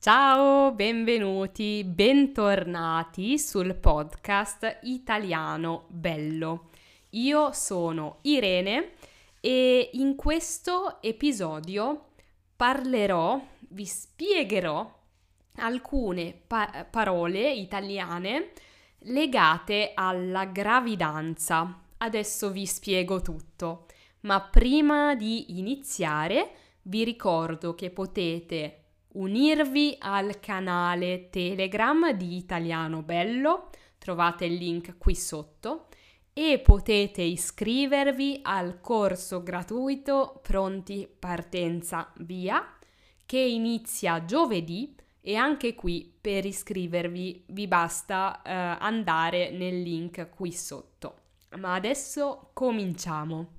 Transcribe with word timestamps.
Ciao, 0.00 0.70
benvenuti, 0.70 1.82
bentornati 1.82 3.36
sul 3.36 3.74
podcast 3.74 4.78
Italiano 4.82 5.86
Bello. 5.88 6.68
Io 7.10 7.50
sono 7.50 8.18
Irene 8.22 8.92
e 9.40 9.90
in 9.94 10.14
questo 10.14 11.02
episodio 11.02 12.10
parlerò, 12.54 13.44
vi 13.70 13.84
spiegherò 13.84 14.88
alcune 15.56 16.42
pa- 16.46 16.86
parole 16.88 17.52
italiane 17.52 18.52
legate 19.00 19.90
alla 19.94 20.44
gravidanza. 20.44 21.86
Adesso 21.96 22.52
vi 22.52 22.66
spiego 22.66 23.20
tutto, 23.20 23.86
ma 24.20 24.40
prima 24.42 25.16
di 25.16 25.58
iniziare 25.58 26.50
vi 26.82 27.02
ricordo 27.02 27.74
che 27.74 27.90
potete 27.90 28.82
unirvi 29.18 29.96
al 29.98 30.38
canale 30.40 31.28
Telegram 31.30 32.12
di 32.12 32.36
Italiano 32.36 33.02
Bello, 33.02 33.70
trovate 33.98 34.44
il 34.44 34.54
link 34.54 34.96
qui 34.96 35.14
sotto, 35.14 35.86
e 36.32 36.60
potete 36.60 37.22
iscrivervi 37.22 38.40
al 38.42 38.80
corso 38.80 39.42
gratuito 39.42 40.40
Pronti 40.40 41.08
Partenza 41.18 42.12
Via 42.18 42.76
che 43.26 43.38
inizia 43.38 44.24
giovedì 44.24 44.94
e 45.20 45.34
anche 45.34 45.74
qui 45.74 46.16
per 46.20 46.46
iscrivervi 46.46 47.46
vi 47.48 47.66
basta 47.66 48.40
eh, 48.42 48.52
andare 48.52 49.50
nel 49.50 49.82
link 49.82 50.30
qui 50.30 50.52
sotto. 50.52 51.16
Ma 51.56 51.74
adesso 51.74 52.50
cominciamo. 52.52 53.56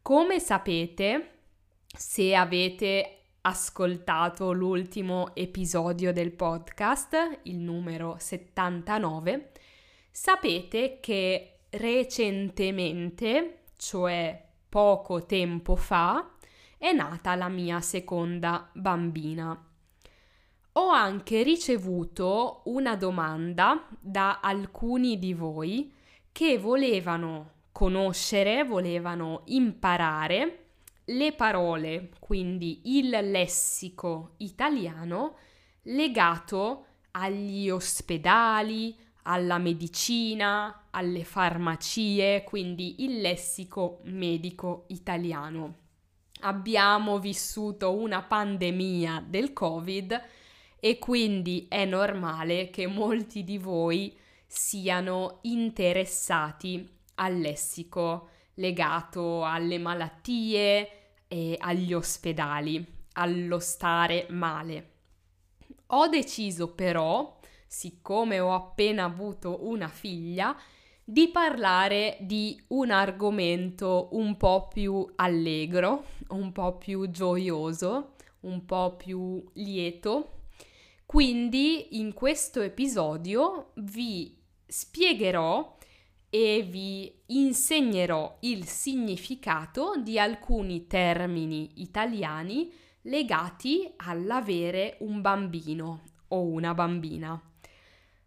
Come 0.00 0.40
sapete, 0.40 1.40
se 1.86 2.34
avete 2.34 3.19
ascoltato 3.42 4.52
l'ultimo 4.52 5.34
episodio 5.34 6.12
del 6.12 6.32
podcast, 6.32 7.40
il 7.44 7.56
numero 7.56 8.16
79, 8.18 9.52
sapete 10.10 10.98
che 11.00 11.60
recentemente, 11.70 13.62
cioè 13.76 14.46
poco 14.68 15.24
tempo 15.24 15.74
fa, 15.76 16.32
è 16.76 16.92
nata 16.92 17.34
la 17.34 17.48
mia 17.48 17.80
seconda 17.80 18.68
bambina. 18.72 19.66
Ho 20.72 20.88
anche 20.88 21.42
ricevuto 21.42 22.62
una 22.66 22.94
domanda 22.96 23.86
da 23.98 24.40
alcuni 24.40 25.18
di 25.18 25.34
voi 25.34 25.92
che 26.30 26.58
volevano 26.58 27.52
conoscere, 27.72 28.64
volevano 28.64 29.42
imparare 29.46 30.69
le 31.10 31.32
parole, 31.32 32.10
quindi 32.18 32.82
il 32.84 33.08
lessico 33.08 34.34
italiano 34.38 35.36
legato 35.82 36.86
agli 37.12 37.68
ospedali, 37.68 38.96
alla 39.22 39.58
medicina, 39.58 40.86
alle 40.90 41.24
farmacie, 41.24 42.44
quindi 42.44 43.02
il 43.04 43.20
lessico 43.20 44.00
medico 44.04 44.84
italiano. 44.88 45.78
Abbiamo 46.42 47.18
vissuto 47.18 47.92
una 47.92 48.22
pandemia 48.22 49.24
del 49.26 49.52
Covid 49.52 50.22
e 50.78 50.98
quindi 50.98 51.66
è 51.68 51.84
normale 51.84 52.70
che 52.70 52.86
molti 52.86 53.44
di 53.44 53.58
voi 53.58 54.16
siano 54.46 55.40
interessati 55.42 56.88
al 57.16 57.38
lessico 57.38 58.28
legato 58.54 59.44
alle 59.44 59.78
malattie, 59.78 60.99
e 61.32 61.54
agli 61.60 61.92
ospedali, 61.92 62.84
allo 63.12 63.60
stare 63.60 64.26
male. 64.30 64.90
Ho 65.92 66.08
deciso 66.08 66.74
però, 66.74 67.38
siccome 67.68 68.40
ho 68.40 68.52
appena 68.52 69.04
avuto 69.04 69.64
una 69.68 69.86
figlia, 69.86 70.56
di 71.04 71.28
parlare 71.28 72.16
di 72.20 72.60
un 72.68 72.90
argomento 72.90 74.08
un 74.12 74.36
po' 74.36 74.66
più 74.66 75.08
allegro, 75.16 76.06
un 76.30 76.50
po' 76.50 76.78
più 76.78 77.08
gioioso, 77.10 78.14
un 78.40 78.64
po' 78.64 78.96
più 78.96 79.44
lieto. 79.54 80.46
Quindi 81.06 81.96
in 82.00 82.12
questo 82.12 82.60
episodio 82.60 83.70
vi 83.76 84.36
spiegherò 84.66 85.76
e 86.30 86.64
vi 86.66 87.12
insegnerò 87.26 88.38
il 88.42 88.64
significato 88.64 89.94
di 90.00 90.16
alcuni 90.16 90.86
termini 90.86 91.82
italiani 91.82 92.72
legati 93.02 93.92
all'avere 93.96 94.96
un 95.00 95.20
bambino 95.20 96.02
o 96.28 96.42
una 96.42 96.72
bambina. 96.72 97.40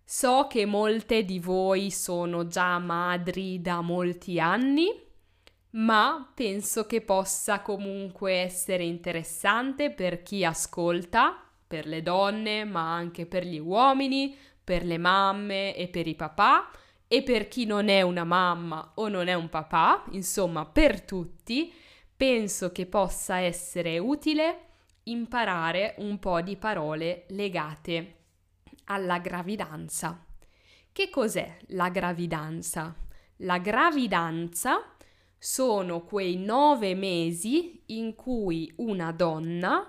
So 0.03 0.47
che 0.49 0.65
molte 0.65 1.23
di 1.23 1.39
voi 1.39 1.89
sono 1.91 2.45
già 2.45 2.77
madri 2.77 3.61
da 3.61 3.79
molti 3.79 4.37
anni, 4.37 4.91
ma 5.71 6.29
penso 6.35 6.85
che 6.85 7.01
possa 7.01 7.61
comunque 7.61 8.33
essere 8.33 8.83
interessante 8.83 9.91
per 9.91 10.21
chi 10.23 10.43
ascolta, 10.43 11.41
per 11.65 11.87
le 11.87 12.01
donne, 12.01 12.65
ma 12.65 12.93
anche 12.93 13.25
per 13.25 13.45
gli 13.45 13.59
uomini, 13.59 14.35
per 14.61 14.83
le 14.83 14.97
mamme 14.97 15.73
e 15.73 15.87
per 15.87 16.05
i 16.05 16.15
papà 16.15 16.69
e 17.13 17.21
per 17.21 17.47
chi 17.47 17.67
non 17.67 17.89
è 17.89 18.01
una 18.01 18.23
mamma 18.23 18.93
o 18.95 19.07
non 19.07 19.27
è 19.27 19.35
un 19.35 19.47
papà, 19.47 20.03
insomma 20.13 20.65
per 20.65 21.03
tutti, 21.03 21.71
penso 22.17 22.71
che 22.71 22.87
possa 22.87 23.37
essere 23.37 23.99
utile 23.99 24.69
imparare 25.03 25.93
un 25.99 26.17
po' 26.17 26.41
di 26.41 26.57
parole 26.57 27.25
legate 27.27 28.15
alla 28.85 29.19
gravidanza. 29.19 30.25
Che 30.91 31.09
cos'è 31.11 31.55
la 31.67 31.89
gravidanza? 31.89 32.95
La 33.37 33.59
gravidanza 33.59 34.95
sono 35.37 36.01
quei 36.01 36.37
nove 36.37 36.95
mesi 36.95 37.83
in 37.89 38.15
cui 38.15 38.73
una 38.77 39.11
donna 39.11 39.87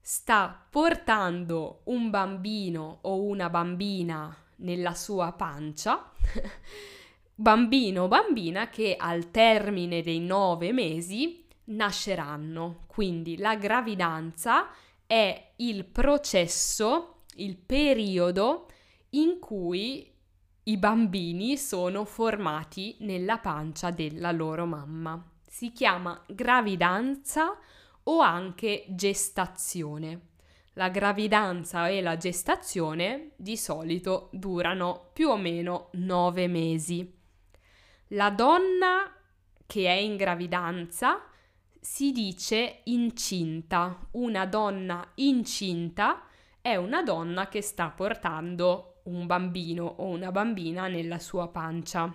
sta 0.00 0.66
portando 0.70 1.82
un 1.84 2.08
bambino 2.08 3.00
o 3.02 3.20
una 3.20 3.50
bambina 3.50 4.34
nella 4.60 4.94
sua 4.94 5.32
pancia, 5.32 6.12
bambino 7.34 8.04
o 8.04 8.08
bambina 8.08 8.68
che 8.68 8.96
al 8.98 9.30
termine 9.30 10.02
dei 10.02 10.20
nove 10.20 10.72
mesi 10.72 11.44
nasceranno. 11.64 12.84
Quindi 12.86 13.36
la 13.36 13.56
gravidanza 13.56 14.68
è 15.06 15.52
il 15.56 15.84
processo, 15.84 17.22
il 17.36 17.56
periodo 17.56 18.66
in 19.10 19.38
cui 19.38 20.12
i 20.64 20.76
bambini 20.76 21.56
sono 21.56 22.04
formati 22.04 22.96
nella 23.00 23.38
pancia 23.38 23.90
della 23.90 24.32
loro 24.32 24.66
mamma. 24.66 25.22
Si 25.46 25.72
chiama 25.72 26.22
gravidanza 26.26 27.56
o 28.04 28.20
anche 28.20 28.84
gestazione. 28.88 30.20
La 30.78 30.90
gravidanza 30.90 31.88
e 31.88 32.00
la 32.00 32.16
gestazione 32.16 33.32
di 33.34 33.56
solito 33.56 34.28
durano 34.30 35.10
più 35.12 35.28
o 35.28 35.36
meno 35.36 35.88
nove 35.94 36.46
mesi. 36.46 37.18
La 38.10 38.30
donna 38.30 39.12
che 39.66 39.86
è 39.86 39.98
in 39.98 40.14
gravidanza 40.16 41.24
si 41.80 42.12
dice 42.12 42.82
incinta. 42.84 44.06
Una 44.12 44.46
donna 44.46 45.04
incinta 45.16 46.22
è 46.60 46.76
una 46.76 47.02
donna 47.02 47.48
che 47.48 47.60
sta 47.60 47.88
portando 47.88 49.00
un 49.06 49.26
bambino 49.26 49.84
o 49.84 50.04
una 50.04 50.30
bambina 50.30 50.86
nella 50.86 51.18
sua 51.18 51.48
pancia. 51.48 52.08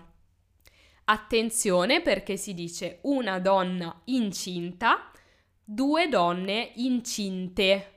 Attenzione 1.03 2.01
perché 2.01 2.37
si 2.37 2.53
dice 2.53 2.99
una 3.01 3.39
donna 3.39 4.03
incinta, 4.05 5.11
due 5.65 6.07
donne 6.07 6.71
incinte 6.75 7.92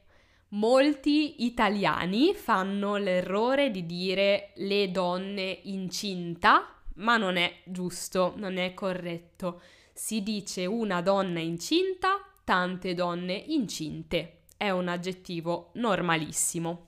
Molti 0.57 1.45
italiani 1.45 2.35
fanno 2.35 2.97
l'errore 2.97 3.71
di 3.71 3.85
dire 3.85 4.53
le 4.55 4.91
donne 4.91 5.61
incinta, 5.65 6.81
ma 6.95 7.19
non 7.19 7.37
è 7.37 7.61
giusto, 7.67 8.33
non 8.37 8.57
è 8.57 8.73
corretto. 8.73 9.61
Si 9.93 10.23
dice 10.23 10.65
una 10.65 11.03
donna 11.03 11.41
incinta, 11.41 12.27
tante 12.43 12.95
donne 12.95 13.35
incinte. 13.35 14.45
È 14.57 14.71
un 14.71 14.89
aggettivo 14.89 15.73
normalissimo. 15.75 16.87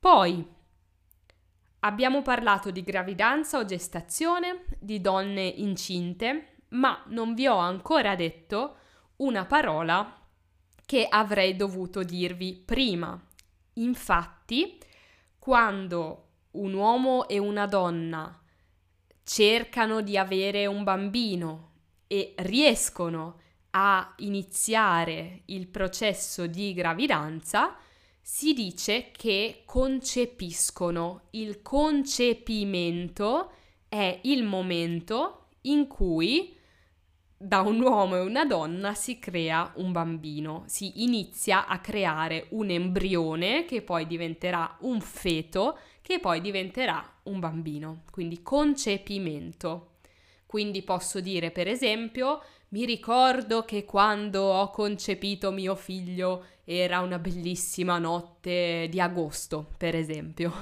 Poi 0.00 0.44
abbiamo 1.80 2.22
parlato 2.22 2.72
di 2.72 2.82
gravidanza 2.82 3.58
o 3.58 3.64
gestazione, 3.64 4.64
di 4.80 5.00
donne 5.00 5.44
incinte, 5.44 6.56
ma 6.70 7.00
non 7.10 7.34
vi 7.34 7.46
ho 7.46 7.58
ancora 7.58 8.16
detto 8.16 8.78
una 9.18 9.44
parola 9.44 10.25
che 10.86 11.06
avrei 11.06 11.56
dovuto 11.56 12.02
dirvi 12.04 12.54
prima. 12.54 13.20
Infatti, 13.74 14.78
quando 15.38 16.28
un 16.52 16.72
uomo 16.72 17.28
e 17.28 17.38
una 17.38 17.66
donna 17.66 18.40
cercano 19.22 20.00
di 20.00 20.16
avere 20.16 20.66
un 20.66 20.84
bambino 20.84 21.72
e 22.06 22.34
riescono 22.38 23.40
a 23.70 24.14
iniziare 24.18 25.42
il 25.46 25.66
processo 25.66 26.46
di 26.46 26.72
gravidanza, 26.72 27.76
si 28.22 28.54
dice 28.54 29.10
che 29.10 29.62
concepiscono. 29.66 31.22
Il 31.30 31.62
concepimento 31.62 33.52
è 33.88 34.20
il 34.22 34.44
momento 34.44 35.48
in 35.62 35.86
cui 35.86 36.55
da 37.38 37.60
un 37.60 37.80
uomo 37.80 38.16
e 38.16 38.20
una 38.20 38.46
donna 38.46 38.94
si 38.94 39.18
crea 39.18 39.72
un 39.76 39.92
bambino, 39.92 40.64
si 40.66 41.02
inizia 41.02 41.66
a 41.66 41.80
creare 41.80 42.46
un 42.50 42.70
embrione 42.70 43.66
che 43.66 43.82
poi 43.82 44.06
diventerà 44.06 44.76
un 44.80 45.00
feto, 45.00 45.78
che 46.00 46.18
poi 46.18 46.40
diventerà 46.40 47.18
un 47.24 47.38
bambino, 47.38 48.04
quindi 48.10 48.42
concepimento. 48.42 49.90
Quindi 50.46 50.82
posso 50.82 51.20
dire, 51.20 51.50
per 51.50 51.68
esempio, 51.68 52.40
mi 52.68 52.84
ricordo 52.84 53.64
che 53.64 53.84
quando 53.84 54.42
ho 54.42 54.70
concepito 54.70 55.50
mio 55.50 55.74
figlio 55.74 56.44
era 56.64 57.00
una 57.00 57.18
bellissima 57.18 57.98
notte 57.98 58.86
di 58.90 59.00
agosto, 59.00 59.74
per 59.76 59.94
esempio. 59.94 60.52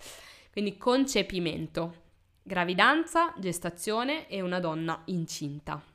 Quindi 0.50 0.78
concepimento, 0.78 1.94
gravidanza, 2.42 3.34
gestazione 3.38 4.28
e 4.28 4.40
una 4.40 4.60
donna 4.60 5.02
incinta. 5.06 5.91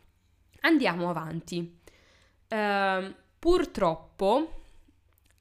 Andiamo 0.67 1.09
avanti. 1.09 1.79
Uh, 2.49 3.15
purtroppo 3.39 4.63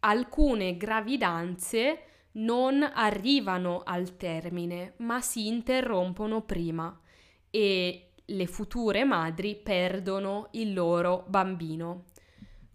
alcune 0.00 0.76
gravidanze 0.76 2.02
non 2.34 2.88
arrivano 2.94 3.82
al 3.84 4.16
termine, 4.16 4.94
ma 4.98 5.20
si 5.20 5.48
interrompono 5.48 6.42
prima 6.42 6.96
e 7.50 8.12
le 8.24 8.46
future 8.46 9.02
madri 9.02 9.56
perdono 9.56 10.48
il 10.52 10.72
loro 10.72 11.24
bambino. 11.26 12.04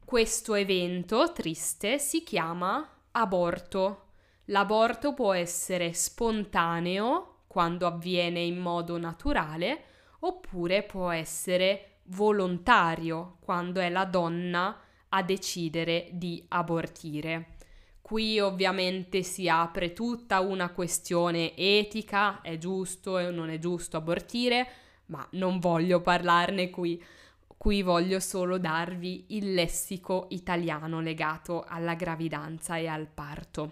Questo 0.04 0.54
evento 0.56 1.32
triste 1.32 2.00
si 2.00 2.22
chiama 2.22 2.86
aborto. 3.12 4.08
L'aborto 4.46 5.14
può 5.14 5.32
essere 5.32 5.94
spontaneo, 5.94 7.44
quando 7.48 7.88
avviene 7.88 8.42
in 8.42 8.58
modo 8.58 8.98
naturale, 8.98 9.84
oppure 10.20 10.84
può 10.84 11.10
essere 11.12 11.86
volontario, 12.06 13.38
quando 13.40 13.80
è 13.80 13.90
la 13.90 14.06
donna 14.06 14.78
a 15.10 15.24
decidere 15.24 16.10
di 16.12 16.44
abortire. 16.50 17.58
Qui 18.02 18.40
ovviamente 18.40 19.24
si 19.24 19.48
apre 19.48 19.94
tutta 19.94 20.42
una 20.42 20.70
questione 20.72 21.56
etica, 21.56 22.42
è 22.42 22.58
giusto 22.58 23.12
o 23.12 23.32
non 23.32 23.50
è 23.50 23.58
giusto 23.58 23.98
abortire, 23.98 24.68
ma 25.08 25.26
non 25.32 25.60
voglio 25.60 26.02
parlarne 26.02 26.70
qui. 26.70 27.02
Qui 27.46 27.84
voglio 27.84 28.20
solo 28.20 28.58
darvi 28.58 29.26
il 29.30 29.54
lessico 29.54 30.28
italiano 30.32 31.00
legato 31.00 31.64
alla 31.68 31.94
gravidanza 31.94 32.76
e 32.76 32.88
al 32.88 33.08
parto. 33.08 33.72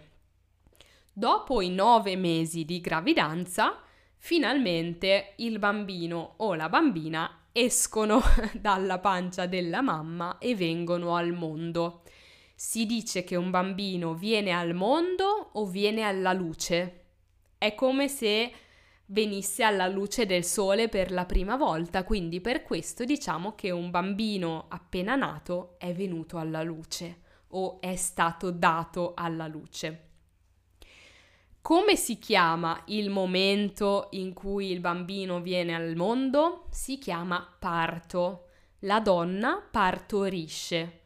Dopo 1.12 1.60
i 1.60 1.70
nove 1.70 2.16
mesi 2.16 2.66
di 2.66 2.80
gravidanza, 2.80 3.82
finalmente 4.20 5.34
il 5.38 5.58
bambino 5.60 6.36
o 6.38 6.54
la 6.54 6.70
bambina 6.70 7.48
escono 7.52 8.22
dalla 8.54 9.00
pancia 9.00 9.48
della 9.48 9.82
mamma 9.82 10.38
e 10.38 10.56
vengono 10.56 11.16
al 11.16 11.34
mondo. 11.34 12.04
Si 12.54 12.86
dice 12.86 13.24
che 13.24 13.36
un 13.36 13.50
bambino 13.50 14.14
viene 14.14 14.52
al 14.52 14.74
mondo 14.74 15.50
o 15.54 15.66
viene 15.66 16.04
alla 16.04 16.34
luce. 16.34 17.06
È 17.58 17.74
come 17.74 18.08
se 18.08 18.52
venisse 19.08 19.64
alla 19.64 19.88
luce 19.88 20.26
del 20.26 20.44
sole 20.44 20.90
per 20.90 21.12
la 21.12 21.26
prima 21.26 21.56
volta, 21.56 22.04
quindi 22.04 22.42
per 22.42 22.64
questo 22.64 23.06
diciamo 23.06 23.56
che 23.56 23.72
un 23.72 23.90
bambino 23.90 24.66
appena 24.68 25.16
nato 25.16 25.76
è 25.80 25.94
venuto 25.94 26.38
alla 26.38 26.62
luce 26.62 27.22
o 27.52 27.80
è 27.82 27.96
stato 27.96 28.52
dato 28.52 29.14
alla 29.16 29.48
luce. 29.48 30.09
Come 31.62 31.96
si 31.98 32.18
chiama 32.18 32.82
il 32.86 33.10
momento 33.10 34.08
in 34.12 34.34
cui 34.34 34.72
il 34.72 34.80
bambino 34.80 35.40
viene 35.40 35.76
al 35.76 35.96
mondo? 35.96 36.66
Si 36.72 36.98
chiama 36.98 37.48
parto. 37.60 38.46
La 38.80 39.00
donna 39.02 39.62
partorisce. 39.70 41.02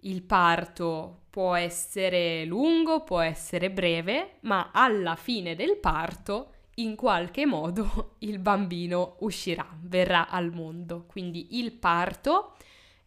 Il 0.00 0.22
parto 0.22 1.26
può 1.30 1.54
essere 1.54 2.44
lungo, 2.46 3.04
può 3.04 3.20
essere 3.20 3.70
breve, 3.70 4.38
ma 4.40 4.70
alla 4.72 5.14
fine 5.14 5.54
del 5.54 5.76
parto 5.76 6.54
in 6.76 6.96
qualche 6.96 7.46
modo 7.46 8.14
il 8.20 8.38
bambino 8.38 9.16
uscirà, 9.20 9.68
verrà 9.82 10.28
al 10.28 10.52
mondo. 10.52 11.04
Quindi 11.06 11.58
il 11.58 11.70
parto 11.72 12.56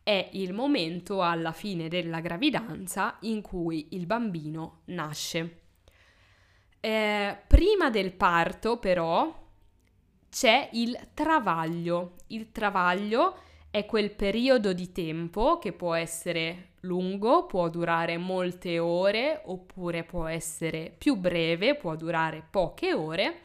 è 0.01 0.29
il 0.33 0.53
momento 0.53 1.23
alla 1.23 1.51
fine 1.51 1.89
della 1.89 2.21
gravidanza 2.21 3.17
in 3.21 3.41
cui 3.41 3.87
il 3.91 4.05
bambino 4.05 4.81
nasce. 4.85 5.64
Eh, 6.85 7.35
prima 7.47 7.89
del 7.89 8.13
parto 8.13 8.77
però 8.77 9.33
c'è 10.29 10.69
il 10.73 10.95
travaglio. 11.15 12.13
Il 12.27 12.51
travaglio 12.51 13.37
è 13.71 13.87
quel 13.87 14.11
periodo 14.11 14.71
di 14.71 14.91
tempo 14.91 15.57
che 15.57 15.73
può 15.73 15.95
essere 15.95 16.73
lungo, 16.81 17.47
può 17.47 17.69
durare 17.69 18.19
molte 18.19 18.77
ore 18.77 19.41
oppure 19.45 20.03
può 20.03 20.27
essere 20.27 20.93
più 20.95 21.15
breve, 21.15 21.73
può 21.73 21.95
durare 21.95 22.45
poche 22.47 22.93
ore, 22.93 23.39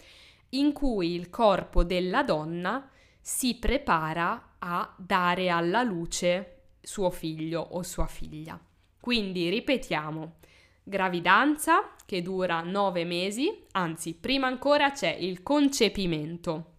in 0.51 0.75
cui 0.75 1.15
il 1.15 1.31
corpo 1.31 1.83
della 1.83 2.23
donna 2.23 2.91
si 3.23 3.55
prepara 3.55 4.57
a 4.59 4.95
dare 4.99 5.49
alla 5.49 5.83
luce 5.83 6.65
suo 6.83 7.09
figlio 7.09 7.67
o 7.71 7.83
sua 7.85 8.07
figlia. 8.07 8.61
Quindi 9.01 9.49
ripetiamo, 9.49 10.35
gravidanza 10.83 11.95
che 12.07 12.23
dura 12.23 12.61
nove 12.63 13.05
mesi, 13.05 13.67
anzi 13.73 14.15
prima 14.15 14.47
ancora 14.47 14.91
c'è 14.91 15.11
il 15.11 15.43
concepimento. 15.43 16.73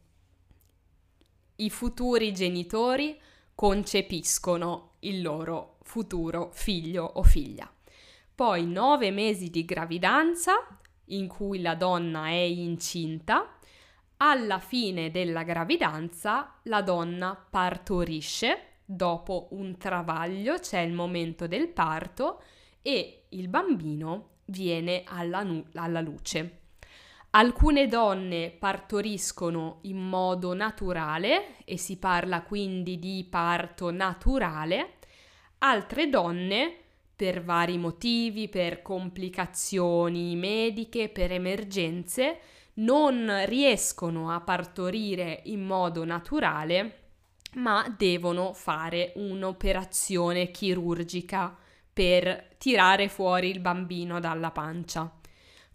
I 1.57 1.69
futuri 1.69 2.33
genitori 2.33 3.19
concepiscono 3.53 4.95
il 4.99 5.21
loro 5.21 5.77
futuro 5.83 6.49
figlio 6.53 7.03
o 7.05 7.23
figlia. 7.23 7.71
Poi 8.33 8.65
nove 8.65 9.11
mesi 9.11 9.49
di 9.49 9.63
gravidanza 9.65 10.53
in 11.05 11.27
cui 11.27 11.61
la 11.61 11.75
donna 11.75 12.27
è 12.27 12.39
incinta. 12.39 13.57
Alla 14.17 14.59
fine 14.59 15.11
della 15.11 15.43
gravidanza 15.43 16.59
la 16.63 16.81
donna 16.81 17.35
partorisce, 17.35 18.79
dopo 18.83 19.47
un 19.51 19.77
travaglio 19.77 20.57
c'è 20.57 20.79
il 20.79 20.93
momento 20.93 21.47
del 21.47 21.69
parto 21.69 22.41
e 22.81 23.25
il 23.29 23.47
bambino 23.47 24.29
viene 24.45 25.03
alla, 25.05 25.43
nu- 25.43 25.65
alla 25.73 26.01
luce. 26.01 26.59
Alcune 27.31 27.87
donne 27.87 28.49
partoriscono 28.51 29.79
in 29.83 29.97
modo 29.97 30.53
naturale 30.53 31.63
e 31.63 31.77
si 31.77 31.97
parla 31.97 32.41
quindi 32.41 32.99
di 32.99 33.25
parto 33.29 33.89
naturale, 33.89 34.95
altre 35.59 36.09
donne 36.09 36.75
per 37.15 37.41
vari 37.43 37.77
motivi, 37.77 38.49
per 38.49 38.81
complicazioni 38.81 40.35
mediche, 40.35 41.07
per 41.07 41.31
emergenze, 41.31 42.39
non 42.75 43.43
riescono 43.45 44.31
a 44.31 44.41
partorire 44.41 45.41
in 45.45 45.63
modo 45.63 46.03
naturale, 46.03 46.97
ma 47.55 47.93
devono 47.95 48.53
fare 48.53 49.13
un'operazione 49.15 50.51
chirurgica 50.51 51.55
per 51.93 52.55
tirare 52.57 53.09
fuori 53.09 53.49
il 53.49 53.59
bambino 53.59 54.19
dalla 54.19 54.51
pancia. 54.51 55.11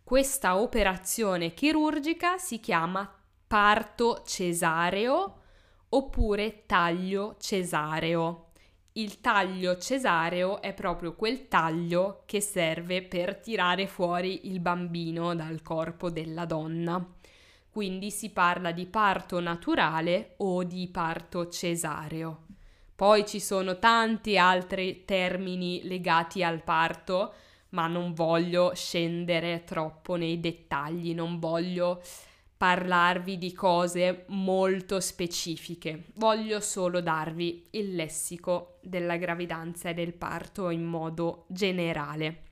Questa 0.02 0.60
operazione 0.60 1.52
chirurgica 1.52 2.38
si 2.38 2.60
chiama 2.60 3.12
parto 3.46 4.22
cesareo 4.24 5.40
oppure 5.88 6.64
taglio 6.66 7.36
cesareo. 7.38 8.50
Il 8.92 9.20
taglio 9.20 9.76
cesareo 9.76 10.62
è 10.62 10.72
proprio 10.72 11.14
quel 11.14 11.48
taglio 11.48 12.22
che 12.24 12.40
serve 12.40 13.02
per 13.02 13.36
tirare 13.36 13.86
fuori 13.86 14.48
il 14.50 14.60
bambino 14.60 15.34
dal 15.34 15.60
corpo 15.60 16.08
della 16.08 16.46
donna. 16.46 17.04
Quindi 17.68 18.10
si 18.10 18.30
parla 18.30 18.72
di 18.72 18.86
parto 18.86 19.38
naturale 19.38 20.34
o 20.38 20.64
di 20.64 20.88
parto 20.88 21.48
cesareo. 21.48 22.45
Poi 22.96 23.26
ci 23.26 23.40
sono 23.40 23.78
tanti 23.78 24.38
altri 24.38 25.04
termini 25.04 25.82
legati 25.84 26.42
al 26.42 26.62
parto, 26.62 27.34
ma 27.70 27.86
non 27.88 28.14
voglio 28.14 28.72
scendere 28.74 29.64
troppo 29.64 30.16
nei 30.16 30.40
dettagli, 30.40 31.12
non 31.12 31.38
voglio 31.38 32.02
parlarvi 32.56 33.36
di 33.36 33.52
cose 33.52 34.24
molto 34.28 34.98
specifiche, 35.00 36.04
voglio 36.14 36.58
solo 36.60 37.02
darvi 37.02 37.66
il 37.72 37.94
lessico 37.94 38.78
della 38.80 39.16
gravidanza 39.16 39.90
e 39.90 39.94
del 39.94 40.14
parto 40.14 40.70
in 40.70 40.84
modo 40.84 41.44
generale. 41.48 42.44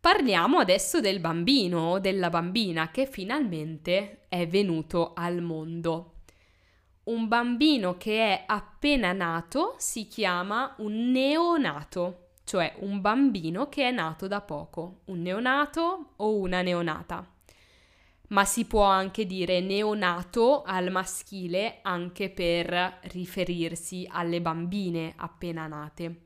Parliamo 0.00 0.58
adesso 0.58 1.00
del 1.00 1.20
bambino 1.20 1.90
o 1.90 1.98
della 2.00 2.30
bambina 2.30 2.90
che 2.90 3.06
finalmente 3.06 4.26
è 4.28 4.48
venuto 4.48 5.12
al 5.14 5.40
mondo. 5.40 6.15
Un 7.06 7.28
bambino 7.28 7.96
che 7.96 8.18
è 8.18 8.44
appena 8.46 9.12
nato 9.12 9.74
si 9.78 10.06
chiama 10.06 10.74
un 10.78 11.10
neonato 11.10 12.26
cioè 12.46 12.76
un 12.78 13.00
bambino 13.00 13.68
che 13.68 13.88
è 13.88 13.90
nato 13.90 14.28
da 14.28 14.40
poco, 14.40 15.00
un 15.06 15.20
neonato 15.20 16.12
o 16.14 16.36
una 16.36 16.62
neonata. 16.62 17.28
Ma 18.28 18.44
si 18.44 18.66
può 18.66 18.84
anche 18.84 19.26
dire 19.26 19.58
neonato 19.58 20.62
al 20.62 20.92
maschile 20.92 21.80
anche 21.82 22.30
per 22.30 23.00
riferirsi 23.10 24.08
alle 24.08 24.40
bambine 24.40 25.14
appena 25.16 25.66
nate. 25.66 26.20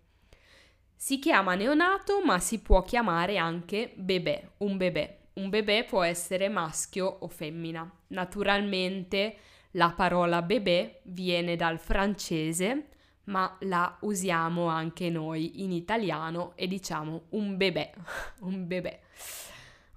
Si 0.95 1.19
chiama 1.19 1.55
neonato, 1.55 2.23
ma 2.23 2.39
si 2.39 2.61
può 2.61 2.83
chiamare 2.83 3.39
anche 3.39 3.91
bebè, 3.97 4.51
un 4.59 4.77
bebè. 4.77 5.19
Un 5.33 5.49
bebè 5.49 5.87
può 5.87 6.03
essere 6.03 6.51
maschio 6.51 7.07
o 7.07 7.29
femmina. 7.29 7.91
Naturalmente 8.09 9.37
la 9.73 9.93
parola 9.93 10.43
bebè 10.43 11.00
viene 11.05 11.57
dal 11.57 11.79
francese, 11.79 12.89
ma 13.25 13.57
la 13.61 13.97
usiamo 14.00 14.67
anche 14.67 15.11
noi 15.11 15.62
in 15.62 15.73
italiano 15.73 16.53
e 16.57 16.67
diciamo 16.67 17.25
un 17.31 17.57
bebè, 17.57 17.93
un 18.41 18.67
bebè, 18.67 19.00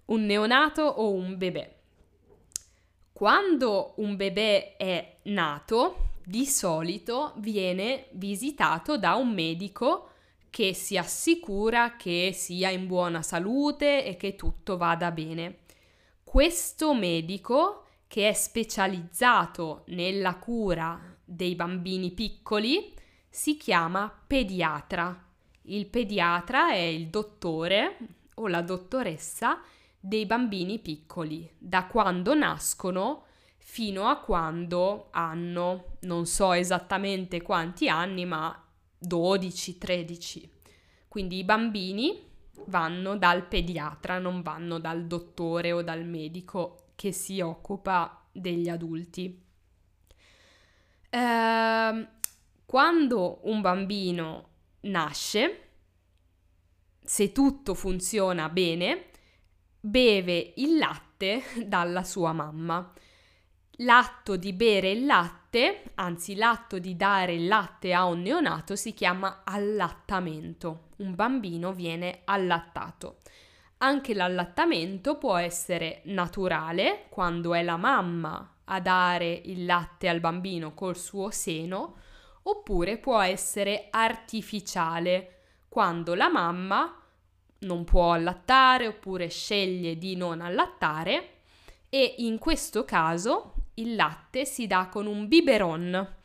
un 0.06 0.25
neonato 0.25 0.84
o 0.84 1.12
un 1.12 1.38
bebè. 1.38 1.75
Quando 3.12 3.94
un 3.98 4.15
bebè 4.15 4.75
è 4.77 5.18
nato, 5.24 6.10
di 6.25 6.46
solito 6.46 7.34
viene 7.38 8.08
visitato 8.12 8.98
da 8.98 9.15
un 9.15 9.34
medico 9.34 10.10
che 10.50 10.74
si 10.74 10.98
assicura 10.98 11.96
che 11.96 12.32
sia 12.34 12.70
in 12.70 12.88
buona 12.88 13.22
salute 13.22 14.06
e 14.06 14.15
che 14.15 14.36
tutto 14.36 14.77
vada 14.77 15.12
bene. 15.12 15.60
Questo 16.24 16.94
medico, 16.94 17.83
che 18.13 18.29
è 18.29 18.34
specializzato 18.34 19.86
nella 19.88 20.36
cura 20.36 21.17
dei 21.25 21.55
bambini 21.55 22.12
piccoli, 22.12 22.93
si 23.27 23.58
chiama 23.58 24.08
pediatra. 24.27 25.29
Il 25.63 25.88
pediatra 25.88 26.70
è 26.74 26.77
il 26.77 27.08
dottore 27.08 27.98
o 28.36 28.48
la 28.48 28.62
dottoressa 28.62 29.63
dei 30.00 30.27
bambini 30.27 30.77
piccoli, 30.77 31.50
da 31.58 31.88
quando 31.88 32.36
nascono 32.36 33.24
fino 33.58 34.08
a 34.08 34.17
quando 34.17 35.08
hanno, 35.10 35.96
non 36.01 36.27
so 36.27 36.53
esattamente 36.53 37.41
quanti 37.41 37.89
anni, 37.89 38.25
ma 38.25 38.63
12, 38.96 39.79
13. 39.79 40.51
Quindi 41.08 41.39
i 41.39 41.43
bambini 41.43 42.29
vanno 42.67 43.17
dal 43.17 43.48
pediatra, 43.48 44.20
non 44.20 44.43
vanno 44.43 44.77
dal 44.77 45.08
dottore 45.08 45.72
o 45.72 45.82
dal 45.82 46.05
medico 46.05 46.83
che 46.95 47.12
si 47.12 47.41
occupa 47.41 48.25
degli 48.31 48.69
adulti. 48.69 49.41
Eh, 51.09 52.07
quando 52.65 53.39
un 53.43 53.62
bambino 53.62 54.50
nasce, 54.81 55.59
se 57.03 57.31
tutto 57.31 57.73
funziona 57.73 58.50
bene, 58.50 59.09
beve 59.79 60.53
il 60.55 60.77
latte 60.77 61.43
dalla 61.67 62.03
sua 62.03 62.31
mamma. 62.33 62.91
L'atto 63.77 64.38
di 64.38 64.53
bere 64.53 64.91
il 64.91 65.05
latte, 65.05 65.91
anzi 65.95 66.35
l'atto 66.35 66.79
di 66.79 66.95
dare 66.95 67.33
il 67.33 67.47
latte 67.47 67.93
a 67.93 68.05
un 68.05 68.21
neonato 68.21 68.75
si 68.75 68.93
chiama 68.93 69.41
allattamento. 69.43 70.89
Un 70.97 71.15
bambino 71.15 71.73
viene 71.73 72.21
allattato. 72.25 73.17
Anche 73.84 74.13
l'allattamento 74.13 75.18
può 75.18 75.36
essere 75.36 76.00
naturale, 76.06 77.08
quando 77.10 77.54
è 77.54 77.62
la 77.63 77.75
mamma 77.75 78.60
a 78.63 78.80
dare 78.80 79.42
il 79.44 79.66
latte 79.66 80.08
al 80.08 80.22
bambino 80.22 80.74
col 80.74 80.96
suo 80.96 81.32
seno, 81.32 81.98
oppure 82.44 82.98
può 82.98 83.20
essere 83.20 83.88
artificiale, 83.90 85.42
quando 85.68 86.16
la 86.16 86.30
mamma 86.30 86.98
non 87.60 87.84
può 87.84 88.13
allattare 88.13 88.88
oppure 88.88 89.28
sceglie 89.28 89.98
di 89.98 90.16
non 90.16 90.40
allattare 90.40 91.40
e 91.90 92.16
in 92.20 92.38
questo 92.38 92.86
caso 92.86 93.54
il 93.74 93.96
latte 93.96 94.46
si 94.46 94.66
dà 94.66 94.88
con 94.88 95.08
un 95.08 95.28
biberon. 95.28 96.16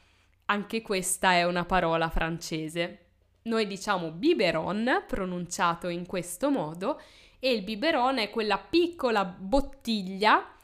Anche 0.45 0.81
questa 0.81 1.33
è 1.33 1.43
una 1.43 1.65
parola 1.65 2.09
francese. 2.09 3.07
Noi 3.43 3.67
diciamo 3.67 4.13
biberon, 4.13 5.05
pronunciato 5.09 5.89
in 5.89 6.07
questo 6.07 6.51
modo, 6.51 7.01
e 7.39 7.53
il 7.53 7.63
biberon 7.63 8.19
è 8.19 8.31
quella 8.31 8.59
piccola 8.59 9.25
bottiglia 9.25 10.55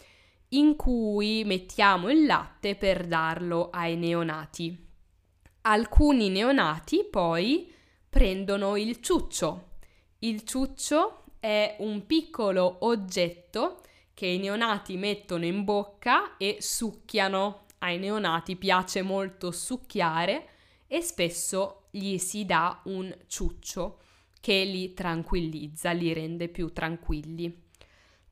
in 0.49 0.77
cui 0.77 1.43
mettiamo 1.45 2.11
il 2.11 2.27
latte 2.27 2.77
per 2.77 3.07
darlo 3.07 3.71
ai 3.71 3.97
neonati. 3.97 4.83
Alcuni 5.63 6.29
neonati 6.29 7.07
poi 7.11 7.73
prendono 8.09 8.77
il 8.77 9.01
ciuccio. 9.01 9.71
Il 10.21 10.45
ciuccio 10.45 11.25
è 11.41 11.77
un 11.79 12.07
piccolo 12.07 12.79
oggetto 12.81 13.81
che 14.13 14.27
i 14.27 14.39
neonati 14.39 14.97
mettono 14.97 15.45
in 15.45 15.65
bocca 15.65 16.37
e 16.37 16.59
succhiano. 16.61 17.67
Ai 17.79 17.99
neonati 17.99 18.57
piace 18.57 19.03
molto 19.03 19.51
succhiare 19.51 20.49
e 20.87 21.03
spesso 21.03 21.87
gli 21.91 22.17
si 22.19 22.45
dà 22.45 22.81
un 22.85 23.15
ciuccio 23.27 23.99
che 24.45 24.63
li 24.65 24.93
tranquillizza, 24.93 25.93
li 25.93 26.13
rende 26.13 26.49
più 26.49 26.71
tranquilli. 26.71 27.63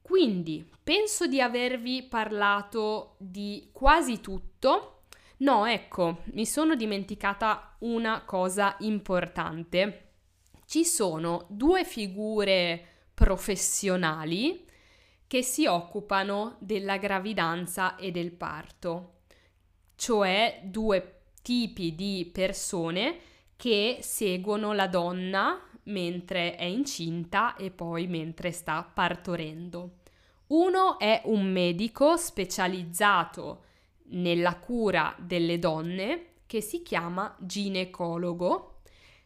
Quindi 0.03 0.63
penso 0.83 1.27
di 1.27 1.41
avervi 1.41 2.03
parlato 2.03 3.15
di 3.17 3.71
quasi 3.73 4.21
tutto. 4.21 5.05
No, 5.39 5.65
ecco, 5.65 6.19
mi 6.35 6.45
sono 6.45 6.75
dimenticata 6.75 7.77
una 7.79 8.25
cosa 8.27 8.77
importante. 8.81 10.11
Ci 10.67 10.85
sono 10.85 11.47
due 11.49 11.83
figure 11.83 12.89
professionali 13.15 14.67
che 15.27 15.41
si 15.41 15.65
occupano 15.65 16.59
della 16.59 16.99
gravidanza 16.99 17.97
e 17.97 18.11
del 18.11 18.33
parto, 18.33 19.21
cioè 19.95 20.61
due 20.63 21.21
tipi 21.41 21.95
di 21.95 22.29
persone 22.31 23.19
che 23.57 24.01
seguono 24.03 24.75
la 24.75 24.89
donna 24.89 25.71
mentre 25.85 26.55
è 26.57 26.65
incinta 26.65 27.57
e 27.57 27.71
poi 27.71 28.07
mentre 28.07 28.53
sta 28.53 28.83
partorendo. 28.83 29.99
Uno 30.49 30.99
è 30.99 31.23
un 31.25 31.51
medico 31.51 32.17
specializzato 32.17 33.65
nella 34.09 34.57
cura 34.57 35.15
delle 35.19 35.59
donne 35.59 36.27
che 36.47 36.61
si 36.61 36.83
chiama 36.83 37.35
ginecologo. 37.39 38.81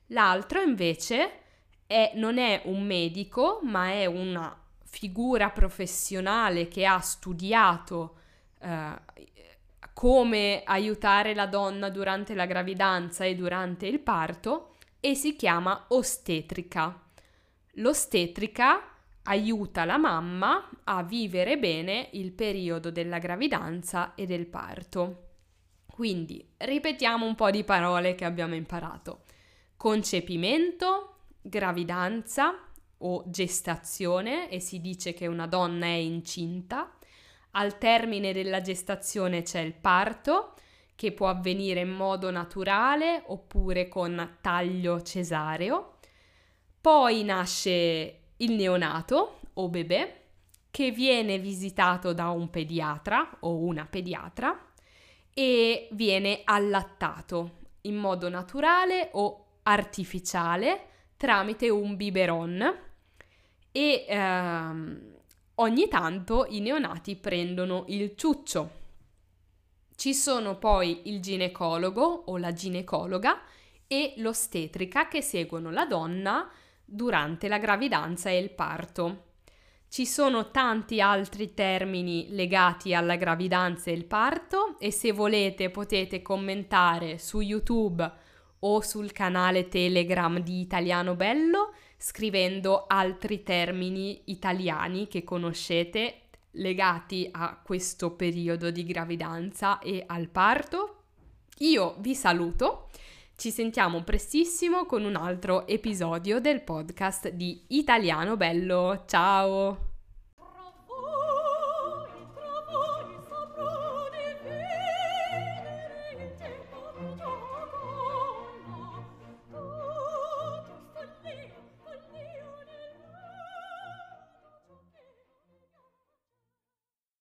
L'altro 0.09 0.61
invece 0.61 1.41
è, 1.87 2.13
non 2.15 2.39
è 2.39 2.63
un 2.67 2.85
medico, 2.85 3.59
ma 3.65 3.91
è 3.91 4.07
una 4.07 4.57
figura 4.85 5.51
professionale 5.51 6.69
che 6.69 6.87
ha 6.87 7.01
studiato 7.01 8.19
eh, 8.61 9.01
come 9.93 10.63
aiutare 10.65 11.35
la 11.35 11.47
donna 11.47 11.91
durante 11.91 12.35
la 12.35 12.47
gravidanza 12.47 13.25
e 13.25 13.35
durante 13.35 13.87
il 13.87 13.99
parto 13.99 14.76
e 15.07 15.15
si 15.15 15.37
chiama 15.37 15.85
ostetrica. 15.91 17.01
L'ostetrica 17.75 18.83
aiuta 19.23 19.85
la 19.85 19.99
mamma 19.99 20.69
a 20.83 21.05
vivere 21.05 21.59
bene 21.59 22.09
il 22.15 22.33
periodo 22.33 22.91
della 22.91 23.19
gravidanza 23.19 24.17
e 24.17 24.27
del 24.27 24.47
parto. 24.47 25.29
Quindi 25.87 26.45
ripetiamo 26.57 27.25
un 27.25 27.37
po' 27.37 27.53
di 27.53 27.63
parole 27.63 28.17
che 28.17 28.25
abbiamo 28.25 28.57
imparato. 28.57 29.23
Concepimento, 29.77 31.19
gravidanza, 31.41 32.59
o 32.99 33.23
gestazione 33.29 34.51
e 34.51 34.59
si 34.59 34.81
dice 34.81 35.15
che 35.15 35.29
una 35.29 35.47
donna 35.47 35.87
è 35.87 35.91
incinta. 35.91 36.91
Al 37.53 37.79
termine 37.79 38.33
della 38.33 38.61
gestazione 38.61 39.43
c'è 39.43 39.61
il 39.61 39.75
parto 39.75 40.55
che 40.97 41.13
può 41.13 41.29
avvenire 41.29 41.81
in 41.81 41.91
modo 41.91 42.31
naturale 42.31 43.23
oppure 43.27 43.89
con 43.89 44.39
taglio 44.41 45.03
cesareo. 45.03 45.99
Poi 46.81 47.23
nasce 47.23 48.21
il 48.39 48.53
neonato 48.53 49.41
o 49.53 49.69
bebè 49.69 50.25
che 50.71 50.91
viene 50.91 51.39
visitato 51.39 52.13
da 52.13 52.31
un 52.31 52.51
pediatra 52.51 53.39
o 53.41 53.57
una 53.57 53.87
pediatra 53.87 54.59
e 55.33 55.89
viene 55.93 56.41
allattato 56.45 57.65
in 57.83 57.97
modo 57.97 58.29
naturale 58.29 59.11
o 59.13 59.45
artificiale 59.63 60.89
tramite 61.17 61.69
un 61.69 61.97
biberon 61.97 62.79
e 63.73 64.07
ehm, 64.09 65.15
ogni 65.57 65.89
tanto 65.89 66.47
i 66.49 66.61
neonati 66.61 67.17
prendono 67.17 67.85
il 67.89 68.15
ciuccio. 68.17 68.85
Ci 69.97 70.13
sono 70.15 70.59
poi 70.59 71.09
il 71.09 71.21
ginecologo 71.21 72.25
o 72.27 72.37
la 72.37 72.53
ginecologa 72.53 73.41
e 73.87 74.13
l'ostetrica 74.19 75.09
che 75.09 75.23
seguono 75.23 75.71
la 75.71 75.87
donna 75.87 76.49
durante 76.85 77.49
la 77.49 77.59
gravidanza 77.59 78.29
e 78.29 78.39
il 78.39 78.51
parto. 78.51 79.25
Ci 79.89 80.05
sono 80.05 80.51
tanti 80.51 81.01
altri 81.01 81.55
termini 81.55 82.27
legati 82.31 82.93
alla 82.93 83.17
gravidanza 83.17 83.91
e 83.91 83.95
il 83.95 84.05
parto 84.05 84.79
e 84.79 84.93
se 84.93 85.13
volete 85.13 85.71
potete 85.71 86.21
commentare 86.21 87.17
su 87.17 87.41
YouTube 87.41 88.13
o 88.59 88.81
sul 88.83 89.13
canale 89.13 89.69
Telegram 89.69 90.39
di 90.41 90.61
Italiano 90.61 91.15
Bello 91.15 91.73
scrivendo 91.97 92.85
altri 92.87 93.43
termini 93.43 94.23
italiani 94.27 95.09
che 95.09 95.25
conoscete 95.25 96.26
legati 96.57 97.29
a 97.31 97.59
questo 97.63 98.13
periodo 98.13 98.71
di 98.71 98.85
gravidanza 98.85 99.79
e 99.79 100.03
al 100.07 100.29
parto. 100.29 100.97
Io 101.59 101.97
vi 102.01 102.15
saluto, 102.15 102.91
ci 103.37 103.51
sentiamo 103.51 104.03
prestissimo 104.03 104.85
con 104.85 105.05
un 105.05 105.17
altro 105.17 105.67
episodio 105.67 106.41
del 106.41 106.63
podcast 106.63 107.31
di 107.31 107.65
Italiano 107.69 108.37
Bello. 108.37 109.05
Ciao! 109.07 109.86